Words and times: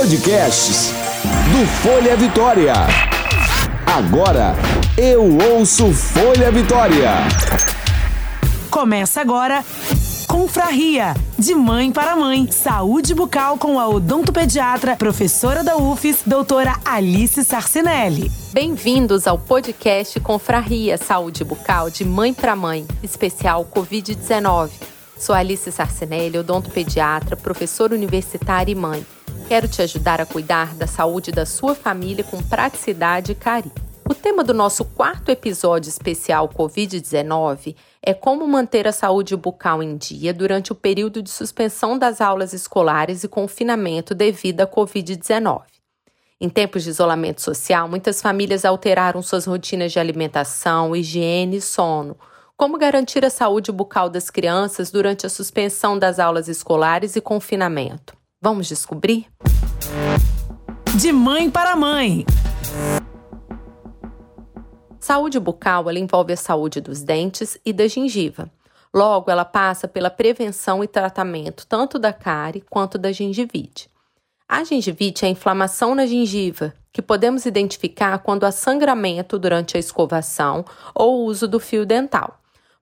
Podcasts 0.00 0.94
do 1.52 1.66
Folha 1.82 2.16
Vitória. 2.16 2.72
Agora 3.84 4.54
eu 4.96 5.22
ouço 5.52 5.92
Folha 5.92 6.50
Vitória. 6.50 7.10
Começa 8.70 9.20
agora 9.20 9.62
Confraria, 10.26 11.14
de 11.38 11.54
mãe 11.54 11.92
para 11.92 12.16
mãe. 12.16 12.50
Saúde 12.50 13.14
bucal 13.14 13.58
com 13.58 13.78
a 13.78 13.86
odontopediatra, 13.88 14.96
professora 14.96 15.62
da 15.62 15.76
UFES, 15.76 16.22
doutora 16.24 16.80
Alice 16.82 17.44
Sarcinelli. 17.44 18.32
Bem-vindos 18.54 19.26
ao 19.26 19.38
podcast 19.38 20.18
Confraria 20.20 20.96
Saúde 20.96 21.44
Bucal 21.44 21.90
de 21.90 22.06
Mãe 22.06 22.32
para 22.32 22.56
Mãe, 22.56 22.86
especial 23.02 23.66
Covid-19. 23.70 24.70
Sou 25.18 25.34
Alice 25.34 25.70
Sarcinelli, 25.70 26.38
odontopediatra, 26.38 27.36
professora 27.36 27.94
universitária 27.94 28.72
e 28.72 28.74
mãe. 28.74 29.04
Quero 29.50 29.66
te 29.66 29.82
ajudar 29.82 30.20
a 30.20 30.26
cuidar 30.26 30.76
da 30.76 30.86
saúde 30.86 31.32
da 31.32 31.44
sua 31.44 31.74
família 31.74 32.22
com 32.22 32.40
praticidade 32.40 33.32
e 33.32 33.34
carinho. 33.34 33.74
O 34.08 34.14
tema 34.14 34.44
do 34.44 34.54
nosso 34.54 34.84
quarto 34.84 35.28
episódio 35.28 35.88
especial 35.88 36.48
Covid-19 36.48 37.74
é 38.00 38.14
como 38.14 38.46
manter 38.46 38.86
a 38.86 38.92
saúde 38.92 39.34
bucal 39.34 39.82
em 39.82 39.96
dia 39.96 40.32
durante 40.32 40.70
o 40.70 40.74
período 40.76 41.20
de 41.20 41.30
suspensão 41.30 41.98
das 41.98 42.20
aulas 42.20 42.52
escolares 42.52 43.24
e 43.24 43.28
confinamento 43.28 44.14
devido 44.14 44.60
à 44.60 44.68
Covid-19. 44.68 45.62
Em 46.40 46.48
tempos 46.48 46.84
de 46.84 46.90
isolamento 46.90 47.42
social, 47.42 47.88
muitas 47.88 48.22
famílias 48.22 48.64
alteraram 48.64 49.20
suas 49.20 49.46
rotinas 49.46 49.90
de 49.90 49.98
alimentação, 49.98 50.94
higiene 50.94 51.56
e 51.56 51.60
sono. 51.60 52.16
Como 52.56 52.78
garantir 52.78 53.24
a 53.24 53.30
saúde 53.30 53.72
bucal 53.72 54.08
das 54.08 54.30
crianças 54.30 54.92
durante 54.92 55.26
a 55.26 55.28
suspensão 55.28 55.98
das 55.98 56.20
aulas 56.20 56.46
escolares 56.46 57.16
e 57.16 57.20
confinamento? 57.20 58.19
Vamos 58.42 58.68
descobrir? 58.68 59.26
De 60.98 61.12
mãe 61.12 61.50
para 61.50 61.76
mãe. 61.76 62.24
Saúde 64.98 65.38
bucal 65.38 65.90
ela 65.90 65.98
envolve 65.98 66.32
a 66.32 66.36
saúde 66.38 66.80
dos 66.80 67.02
dentes 67.02 67.58
e 67.66 67.70
da 67.70 67.86
gengiva. 67.86 68.50
Logo, 68.94 69.30
ela 69.30 69.44
passa 69.44 69.86
pela 69.86 70.08
prevenção 70.08 70.82
e 70.82 70.88
tratamento 70.88 71.66
tanto 71.66 71.98
da 71.98 72.14
cárie 72.14 72.64
quanto 72.70 72.96
da 72.96 73.12
gengivite. 73.12 73.90
A 74.48 74.64
gengivite 74.64 75.26
é 75.26 75.28
a 75.28 75.30
inflamação 75.30 75.94
na 75.94 76.06
gengiva, 76.06 76.72
que 76.90 77.02
podemos 77.02 77.44
identificar 77.44 78.20
quando 78.20 78.44
há 78.44 78.50
sangramento 78.50 79.38
durante 79.38 79.76
a 79.76 79.80
escovação 79.80 80.64
ou 80.94 81.20
o 81.20 81.24
uso 81.26 81.46
do 81.46 81.60
fio 81.60 81.84
dental. 81.84 82.39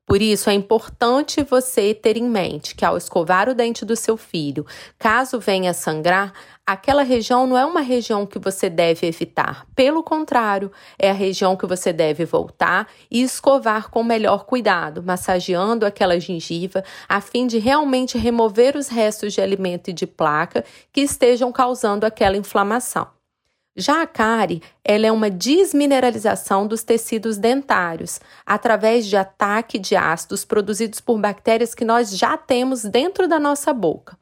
Por 0.08 0.22
isso, 0.22 0.48
é 0.48 0.54
importante 0.54 1.42
você 1.42 1.92
ter 1.92 2.16
em 2.16 2.26
mente 2.26 2.74
que 2.74 2.82
ao 2.82 2.96
escovar 2.96 3.46
o 3.46 3.54
dente 3.54 3.84
do 3.84 3.94
seu 3.94 4.16
filho, 4.16 4.64
caso 4.98 5.38
venha 5.38 5.74
sangrar, 5.74 6.32
aquela 6.66 7.02
região 7.02 7.46
não 7.46 7.58
é 7.58 7.66
uma 7.66 7.82
região 7.82 8.24
que 8.24 8.38
você 8.38 8.70
deve 8.70 9.06
evitar. 9.06 9.66
Pelo 9.76 10.02
contrário, 10.02 10.72
é 10.98 11.10
a 11.10 11.12
região 11.12 11.54
que 11.54 11.66
você 11.66 11.92
deve 11.92 12.24
voltar 12.24 12.88
e 13.10 13.20
escovar 13.20 13.90
com 13.90 14.02
melhor 14.02 14.46
cuidado, 14.46 15.02
massageando 15.02 15.84
aquela 15.84 16.18
gengiva, 16.18 16.82
a 17.06 17.20
fim 17.20 17.46
de 17.46 17.58
realmente 17.58 18.16
remover 18.16 18.76
os 18.76 18.88
restos 18.88 19.34
de 19.34 19.42
alimento 19.42 19.90
e 19.90 19.92
de 19.92 20.06
placa 20.06 20.64
que 20.90 21.02
estejam 21.02 21.52
causando 21.52 22.06
aquela 22.06 22.38
inflamação. 22.38 23.17
Já 23.80 24.02
a 24.02 24.08
cárie, 24.08 24.60
ela 24.84 25.06
é 25.06 25.12
uma 25.12 25.30
desmineralização 25.30 26.66
dos 26.66 26.82
tecidos 26.82 27.36
dentários, 27.36 28.18
através 28.44 29.06
de 29.06 29.16
ataque 29.16 29.78
de 29.78 29.94
ácidos 29.94 30.44
produzidos 30.44 31.00
por 31.00 31.16
bactérias 31.16 31.76
que 31.76 31.84
nós 31.84 32.18
já 32.18 32.36
temos 32.36 32.82
dentro 32.82 33.28
da 33.28 33.38
nossa 33.38 33.72
boca. 33.72 34.18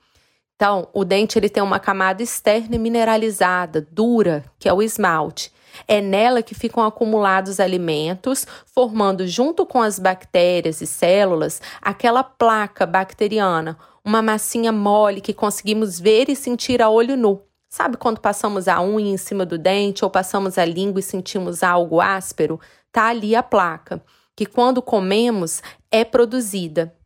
Então, 0.55 0.89
o 0.93 1.07
dente 1.07 1.39
ele 1.39 1.49
tem 1.49 1.63
uma 1.63 1.81
camada 1.81 2.23
externa 2.23 2.77
mineralizada, 2.77 3.81
dura, 3.91 4.45
que 4.59 4.69
é 4.69 4.75
o 4.75 4.83
esmalte. 4.83 5.51
É 5.89 6.03
nela 6.03 6.43
que 6.43 6.55
ficam 6.55 6.85
acumulados 6.85 7.59
alimentos, 7.59 8.47
formando 8.67 9.27
junto 9.27 9.65
com 9.65 9.81
as 9.81 9.99
bactérias 9.99 10.83
e 10.83 10.87
células 10.87 11.63
aquela 11.81 12.23
placa 12.23 12.85
bacteriana, 12.85 13.79
uma 14.05 14.21
massinha 14.21 14.71
mole 14.71 15.23
que 15.23 15.33
conseguimos 15.33 15.99
ver 15.99 16.29
e 16.29 16.37
sentir 16.37 16.83
a 16.83 16.91
olho 16.91 17.17
nu. 17.17 17.41
Sabe 17.77 17.99
quando 17.99 18.21
passamos 18.21 18.69
a 18.69 18.81
unha 18.81 19.13
em 19.13 19.19
cima 19.19 19.45
do 19.45 19.59
dente 19.59 20.03
ou 20.03 20.11
passamos 20.11 20.57
a 20.57 20.65
língua 20.65 20.99
e 20.99 21.03
sentimos 21.03 21.63
algo 21.63 22.01
áspero? 22.01 22.59
Tá 22.91 23.09
ali 23.09 23.37
a 23.37 23.43
placa, 23.43 24.03
que 24.35 24.47
quando 24.47 24.81
comemos 24.81 25.61
é 25.91 26.03
produzida. 26.03 26.97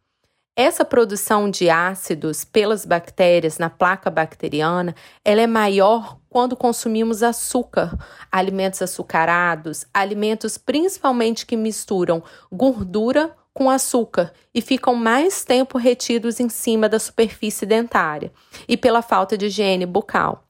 Essa 0.54 0.84
produção 0.84 1.50
de 1.50 1.68
ácidos 1.68 2.44
pelas 2.44 2.84
bactérias 2.84 3.58
na 3.58 3.68
placa 3.68 4.12
bacteriana, 4.12 4.94
ela 5.24 5.40
é 5.40 5.46
maior 5.48 6.20
quando 6.28 6.56
consumimos 6.56 7.24
açúcar, 7.24 7.98
alimentos 8.30 8.80
açucarados, 8.80 9.84
alimentos 9.92 10.56
principalmente 10.56 11.46
que 11.46 11.56
misturam 11.56 12.22
gordura 12.52 13.36
com 13.52 13.68
açúcar 13.68 14.32
e 14.54 14.62
ficam 14.62 14.94
mais 14.94 15.44
tempo 15.44 15.76
retidos 15.78 16.38
em 16.38 16.48
cima 16.48 16.88
da 16.88 17.00
superfície 17.00 17.66
dentária 17.66 18.32
e 18.68 18.76
pela 18.76 19.02
falta 19.02 19.36
de 19.36 19.46
higiene 19.46 19.84
bucal. 19.84 20.46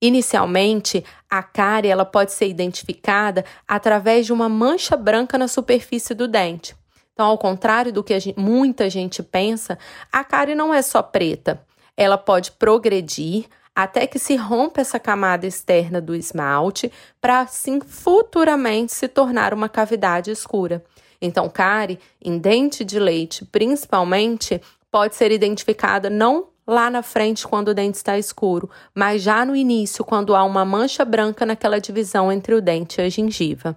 Inicialmente, 0.00 1.04
a 1.28 1.42
cárie 1.42 1.90
ela 1.90 2.04
pode 2.04 2.32
ser 2.32 2.48
identificada 2.48 3.44
através 3.68 4.26
de 4.26 4.32
uma 4.32 4.48
mancha 4.48 4.96
branca 4.96 5.36
na 5.36 5.46
superfície 5.46 6.14
do 6.14 6.26
dente. 6.26 6.74
Então, 7.12 7.26
ao 7.26 7.36
contrário 7.36 7.92
do 7.92 8.02
que 8.02 8.18
gente, 8.18 8.40
muita 8.40 8.88
gente 8.88 9.22
pensa, 9.22 9.78
a 10.10 10.24
cárie 10.24 10.54
não 10.54 10.72
é 10.72 10.80
só 10.80 11.02
preta. 11.02 11.62
Ela 11.94 12.16
pode 12.16 12.52
progredir 12.52 13.46
até 13.74 14.06
que 14.06 14.18
se 14.18 14.36
rompa 14.36 14.80
essa 14.80 14.98
camada 14.98 15.46
externa 15.46 16.00
do 16.00 16.14
esmalte 16.14 16.90
para 17.20 17.40
assim 17.40 17.80
futuramente 17.80 18.92
se 18.92 19.06
tornar 19.06 19.52
uma 19.52 19.68
cavidade 19.68 20.30
escura. 20.30 20.82
Então, 21.20 21.48
cárie 21.48 21.98
em 22.22 22.38
dente 22.38 22.84
de 22.84 22.98
leite, 22.98 23.44
principalmente, 23.44 24.60
pode 24.90 25.14
ser 25.14 25.30
identificada 25.30 26.08
não 26.08 26.48
lá 26.66 26.90
na 26.90 27.02
frente 27.02 27.46
quando 27.46 27.68
o 27.68 27.74
dente 27.74 27.96
está 27.96 28.18
escuro, 28.18 28.70
mas 28.94 29.22
já 29.22 29.44
no 29.44 29.56
início 29.56 30.04
quando 30.04 30.34
há 30.34 30.44
uma 30.44 30.64
mancha 30.64 31.04
branca 31.04 31.44
naquela 31.44 31.80
divisão 31.80 32.30
entre 32.30 32.54
o 32.54 32.60
dente 32.60 33.00
e 33.00 33.04
a 33.04 33.08
gengiva. 33.08 33.76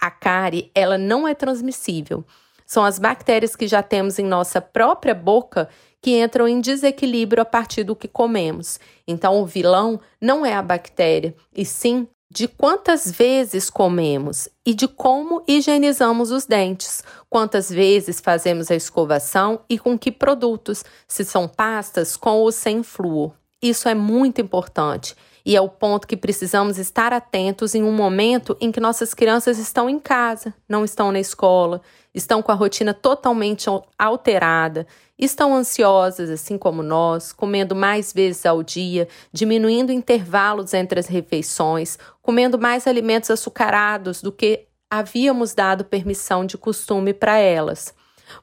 A 0.00 0.10
cárie, 0.10 0.70
ela 0.74 0.98
não 0.98 1.26
é 1.26 1.34
transmissível. 1.34 2.24
São 2.66 2.84
as 2.84 2.98
bactérias 2.98 3.56
que 3.56 3.66
já 3.66 3.82
temos 3.82 4.18
em 4.18 4.24
nossa 4.24 4.60
própria 4.60 5.14
boca 5.14 5.68
que 6.00 6.22
entram 6.22 6.46
em 6.46 6.60
desequilíbrio 6.60 7.42
a 7.42 7.46
partir 7.46 7.82
do 7.82 7.96
que 7.96 8.06
comemos. 8.06 8.78
Então, 9.06 9.40
o 9.40 9.46
vilão 9.46 10.00
não 10.20 10.44
é 10.44 10.54
a 10.54 10.62
bactéria, 10.62 11.34
e 11.56 11.64
sim 11.64 12.06
de 12.30 12.46
quantas 12.46 13.10
vezes 13.10 13.70
comemos 13.70 14.48
e 14.64 14.74
de 14.74 14.86
como 14.86 15.42
higienizamos 15.48 16.30
os 16.30 16.44
dentes, 16.44 17.02
quantas 17.30 17.70
vezes 17.70 18.20
fazemos 18.20 18.70
a 18.70 18.74
escovação 18.74 19.60
e 19.68 19.78
com 19.78 19.98
que 19.98 20.12
produtos, 20.12 20.84
se 21.06 21.24
são 21.24 21.48
pastas 21.48 22.16
com 22.16 22.36
ou 22.36 22.52
sem 22.52 22.82
flúor. 22.82 23.32
Isso 23.62 23.88
é 23.88 23.94
muito 23.94 24.40
importante 24.40 25.16
e 25.48 25.56
é 25.56 25.60
o 25.62 25.68
ponto 25.70 26.06
que 26.06 26.14
precisamos 26.14 26.76
estar 26.76 27.10
atentos 27.10 27.74
em 27.74 27.82
um 27.82 27.90
momento 27.90 28.54
em 28.60 28.70
que 28.70 28.78
nossas 28.78 29.14
crianças 29.14 29.58
estão 29.58 29.88
em 29.88 29.98
casa, 29.98 30.52
não 30.68 30.84
estão 30.84 31.10
na 31.10 31.18
escola, 31.18 31.80
estão 32.14 32.42
com 32.42 32.52
a 32.52 32.54
rotina 32.54 32.92
totalmente 32.92 33.66
alterada, 33.98 34.86
estão 35.18 35.54
ansiosas, 35.54 36.28
assim 36.28 36.58
como 36.58 36.82
nós, 36.82 37.32
comendo 37.32 37.74
mais 37.74 38.12
vezes 38.12 38.44
ao 38.44 38.62
dia, 38.62 39.08
diminuindo 39.32 39.90
intervalos 39.90 40.74
entre 40.74 41.00
as 41.00 41.06
refeições, 41.06 41.98
comendo 42.20 42.58
mais 42.58 42.86
alimentos 42.86 43.30
açucarados 43.30 44.20
do 44.20 44.30
que 44.30 44.66
havíamos 44.90 45.54
dado 45.54 45.82
permissão 45.82 46.44
de 46.44 46.58
costume 46.58 47.14
para 47.14 47.38
elas. 47.38 47.94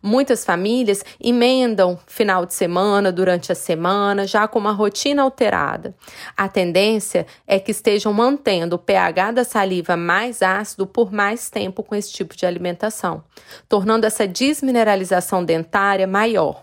Muitas 0.01 0.45
famílias 0.45 1.03
emendam 1.19 1.99
final 2.07 2.45
de 2.45 2.53
semana 2.53 3.11
durante 3.11 3.51
a 3.51 3.55
semana, 3.55 4.27
já 4.27 4.47
com 4.47 4.59
uma 4.59 4.71
rotina 4.71 5.23
alterada. 5.23 5.95
A 6.35 6.47
tendência 6.47 7.25
é 7.47 7.59
que 7.59 7.71
estejam 7.71 8.13
mantendo 8.13 8.75
o 8.75 8.79
pH 8.79 9.31
da 9.31 9.43
saliva 9.43 9.95
mais 9.95 10.41
ácido 10.41 10.85
por 10.85 11.11
mais 11.11 11.49
tempo 11.49 11.83
com 11.83 11.95
esse 11.95 12.11
tipo 12.11 12.35
de 12.35 12.45
alimentação, 12.45 13.23
tornando 13.67 14.05
essa 14.05 14.27
desmineralização 14.27 15.43
dentária 15.43 16.07
maior. 16.07 16.61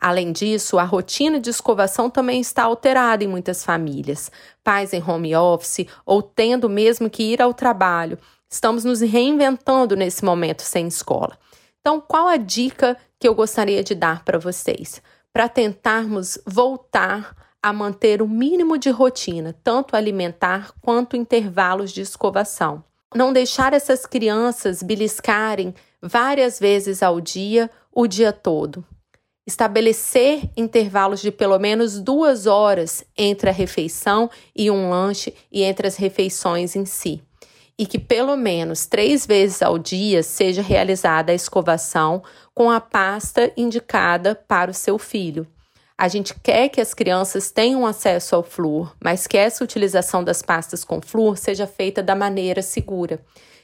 Além 0.00 0.32
disso, 0.32 0.78
a 0.78 0.84
rotina 0.84 1.40
de 1.40 1.50
escovação 1.50 2.10
também 2.10 2.40
está 2.40 2.64
alterada 2.64 3.24
em 3.24 3.28
muitas 3.28 3.64
famílias. 3.64 4.30
Pais 4.62 4.92
em 4.92 5.02
home 5.02 5.34
office 5.34 5.86
ou 6.04 6.22
tendo 6.22 6.68
mesmo 6.68 7.08
que 7.08 7.22
ir 7.22 7.40
ao 7.40 7.54
trabalho. 7.54 8.18
Estamos 8.48 8.84
nos 8.84 9.00
reinventando 9.00 9.96
nesse 9.96 10.24
momento 10.24 10.62
sem 10.62 10.86
escola. 10.86 11.38
Então, 11.80 12.00
qual 12.00 12.28
a 12.28 12.36
dica 12.36 12.96
que 13.18 13.26
eu 13.26 13.34
gostaria 13.34 13.82
de 13.82 13.94
dar 13.94 14.24
para 14.24 14.38
vocês? 14.38 15.00
Para 15.32 15.48
tentarmos 15.48 16.38
voltar 16.46 17.34
a 17.62 17.72
manter 17.72 18.22
o 18.22 18.28
mínimo 18.28 18.78
de 18.78 18.90
rotina, 18.90 19.54
tanto 19.62 19.96
alimentar 19.96 20.72
quanto 20.80 21.16
intervalos 21.16 21.92
de 21.92 22.00
escovação. 22.00 22.84
Não 23.14 23.32
deixar 23.32 23.72
essas 23.72 24.06
crianças 24.06 24.82
beliscarem 24.82 25.74
várias 26.00 26.58
vezes 26.60 27.02
ao 27.02 27.20
dia, 27.20 27.70
o 27.92 28.06
dia 28.06 28.32
todo. 28.32 28.84
estabelecer 29.46 30.48
intervalos 30.56 31.20
de 31.20 31.32
pelo 31.32 31.58
menos 31.58 31.98
duas 32.00 32.46
horas 32.46 33.04
entre 33.16 33.50
a 33.50 33.52
refeição 33.52 34.30
e 34.54 34.70
um 34.70 34.90
lanche 34.90 35.34
e 35.50 35.62
entre 35.62 35.88
as 35.88 35.96
refeições 35.96 36.76
em 36.76 36.84
si. 36.84 37.20
E 37.80 37.86
que 37.86 37.98
pelo 37.98 38.36
menos 38.36 38.84
três 38.84 39.24
vezes 39.24 39.62
ao 39.62 39.78
dia 39.78 40.22
seja 40.22 40.60
realizada 40.60 41.32
a 41.32 41.34
escovação 41.34 42.22
com 42.54 42.70
a 42.70 42.78
pasta 42.78 43.50
indicada 43.56 44.34
para 44.34 44.70
o 44.70 44.74
seu 44.74 44.98
filho. 44.98 45.46
A 45.96 46.06
gente 46.06 46.34
quer 46.42 46.68
que 46.68 46.78
as 46.78 46.92
crianças 46.92 47.50
tenham 47.50 47.86
acesso 47.86 48.36
ao 48.36 48.42
flúor, 48.42 48.94
mas 49.02 49.26
que 49.26 49.38
essa 49.38 49.64
utilização 49.64 50.22
das 50.22 50.42
pastas 50.42 50.84
com 50.84 51.00
flúor 51.00 51.38
seja 51.38 51.66
feita 51.66 52.02
da 52.02 52.14
maneira 52.14 52.60
segura. 52.60 53.18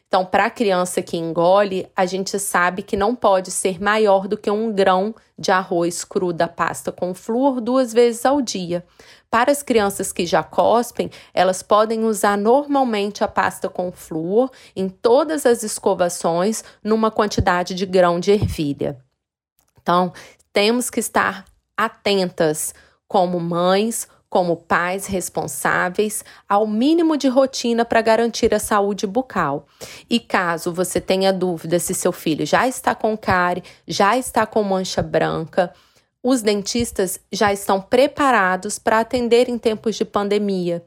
Então, 0.08 0.24
para 0.24 0.46
a 0.46 0.50
criança 0.50 1.02
que 1.02 1.16
engole, 1.16 1.90
a 1.94 2.06
gente 2.06 2.38
sabe 2.38 2.82
que 2.82 2.96
não 2.96 3.14
pode 3.14 3.50
ser 3.50 3.82
maior 3.82 4.28
do 4.28 4.36
que 4.36 4.50
um 4.50 4.72
grão 4.72 5.14
de 5.36 5.50
arroz 5.50 6.04
cru 6.04 6.32
da 6.32 6.46
pasta 6.46 6.92
com 6.92 7.12
flúor 7.12 7.60
duas 7.60 7.92
vezes 7.92 8.24
ao 8.24 8.40
dia. 8.40 8.84
Para 9.28 9.50
as 9.50 9.62
crianças 9.62 10.12
que 10.12 10.24
já 10.24 10.44
cospem, 10.44 11.10
elas 11.34 11.60
podem 11.60 12.04
usar 12.04 12.38
normalmente 12.38 13.24
a 13.24 13.28
pasta 13.28 13.68
com 13.68 13.90
flúor 13.90 14.50
em 14.76 14.88
todas 14.88 15.44
as 15.44 15.64
escovações 15.64 16.62
numa 16.82 17.10
quantidade 17.10 17.74
de 17.74 17.84
grão 17.84 18.20
de 18.20 18.30
ervilha. 18.30 18.98
Então, 19.82 20.12
temos 20.52 20.88
que 20.88 21.00
estar 21.00 21.44
atentas 21.76 22.72
como 23.08 23.40
mães 23.40 24.08
como 24.28 24.56
pais 24.56 25.06
responsáveis 25.06 26.25
ao 26.49 26.67
mínimo 26.67 27.17
de 27.17 27.28
rotina 27.28 27.84
para 27.84 28.00
garantir 28.00 28.55
a 28.55 28.58
saúde 28.58 29.06
bucal. 29.06 29.67
E 30.11 30.19
caso 30.19 30.73
você 30.73 31.00
tenha 31.00 31.32
dúvida 31.32 31.78
se 31.78 31.94
seu 31.94 32.12
filho 32.12 32.44
já 32.44 32.67
está 32.67 32.94
com 32.94 33.17
cárie, 33.17 33.62
já 33.87 34.17
está 34.17 34.44
com 34.46 34.62
mancha 34.62 35.02
branca, 35.02 35.73
os 36.23 36.43
dentistas 36.43 37.20
já 37.31 37.52
estão 37.52 37.81
preparados 37.81 38.78
para 38.78 39.00
atender 39.00 39.49
em 39.49 39.58
tempos 39.58 39.94
de 39.94 40.05
pandemia 40.05 40.84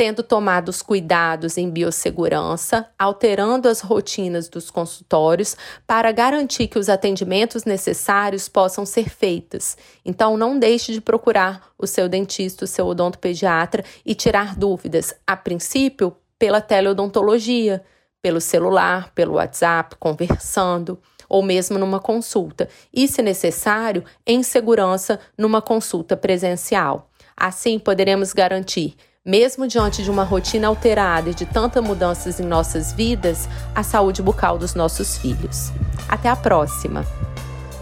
tendo 0.00 0.22
tomado 0.22 0.70
os 0.70 0.80
cuidados 0.80 1.58
em 1.58 1.68
biossegurança, 1.68 2.88
alterando 2.98 3.68
as 3.68 3.82
rotinas 3.82 4.48
dos 4.48 4.70
consultórios 4.70 5.54
para 5.86 6.10
garantir 6.10 6.68
que 6.68 6.78
os 6.78 6.88
atendimentos 6.88 7.66
necessários 7.66 8.48
possam 8.48 8.86
ser 8.86 9.10
feitos. 9.10 9.76
Então, 10.02 10.38
não 10.38 10.58
deixe 10.58 10.90
de 10.90 11.02
procurar 11.02 11.68
o 11.76 11.86
seu 11.86 12.08
dentista, 12.08 12.64
o 12.64 12.66
seu 12.66 12.86
odontopediatra 12.86 13.84
e 14.02 14.14
tirar 14.14 14.56
dúvidas, 14.56 15.12
a 15.26 15.36
princípio, 15.36 16.16
pela 16.38 16.62
teleodontologia, 16.62 17.84
pelo 18.22 18.40
celular, 18.40 19.12
pelo 19.14 19.34
WhatsApp, 19.34 19.96
conversando 19.96 20.98
ou 21.28 21.42
mesmo 21.42 21.78
numa 21.78 22.00
consulta, 22.00 22.70
e, 22.90 23.06
se 23.06 23.20
necessário, 23.20 24.02
em 24.26 24.42
segurança 24.42 25.20
numa 25.36 25.60
consulta 25.60 26.16
presencial. 26.16 27.10
Assim, 27.36 27.78
poderemos 27.78 28.32
garantir 28.32 28.96
mesmo 29.24 29.68
diante 29.68 30.02
de 30.02 30.10
uma 30.10 30.24
rotina 30.24 30.68
alterada 30.68 31.28
e 31.28 31.34
de 31.34 31.44
tantas 31.44 31.84
mudanças 31.84 32.40
em 32.40 32.46
nossas 32.46 32.90
vidas, 32.90 33.48
a 33.74 33.82
saúde 33.82 34.22
bucal 34.22 34.56
dos 34.56 34.74
nossos 34.74 35.18
filhos. 35.18 35.70
Até 36.08 36.30
a 36.30 36.36
próxima! 36.36 37.04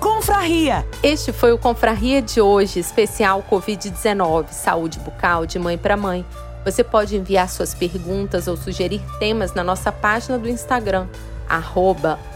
Confraria! 0.00 0.84
Este 1.00 1.32
foi 1.32 1.52
o 1.52 1.58
Confraria 1.58 2.20
de 2.20 2.40
hoje, 2.40 2.80
especial 2.80 3.44
Covid-19, 3.48 4.48
saúde 4.50 4.98
bucal 4.98 5.46
de 5.46 5.60
mãe 5.60 5.78
para 5.78 5.96
mãe. 5.96 6.26
Você 6.64 6.82
pode 6.82 7.16
enviar 7.16 7.48
suas 7.48 7.72
perguntas 7.72 8.48
ou 8.48 8.56
sugerir 8.56 9.00
temas 9.20 9.54
na 9.54 9.62
nossa 9.62 9.92
página 9.92 10.38
do 10.38 10.48
Instagram, 10.48 11.06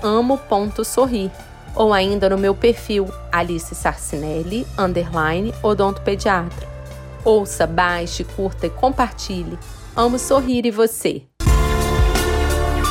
amo.sorrir, 0.00 1.30
ou 1.74 1.92
ainda 1.92 2.30
no 2.30 2.38
meu 2.38 2.54
perfil, 2.54 3.12
Alice 3.32 3.74
Sarcinelli, 3.74 4.64
underline, 4.78 5.52
odontopediatra. 5.60 6.71
Ouça, 7.24 7.66
baixe, 7.66 8.24
curta 8.24 8.66
e 8.66 8.70
compartilhe. 8.70 9.58
Amo 9.94 10.18
sorrir 10.18 10.66
e 10.66 10.70
você. 10.70 11.22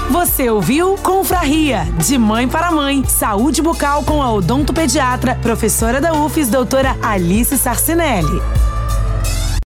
Você 0.10 0.50
ouviu 0.50 0.95
Confraria, 0.98 1.86
de 2.06 2.18
mãe 2.18 2.48
para 2.48 2.69
mãe. 2.69 3.04
Saúde 3.06 3.62
bucal 3.62 4.04
com 4.04 4.22
a 4.22 4.31
odontopediatra, 4.31 5.36
professora 5.36 6.01
da 6.01 6.13
UFES, 6.13 6.50
doutora 6.50 6.98
Alice 7.01 7.57
Sarcinelli. 7.57 8.61